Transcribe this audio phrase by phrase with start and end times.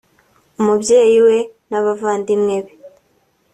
[0.59, 1.37] umubyeyi we
[1.69, 2.73] n’abavandimwe be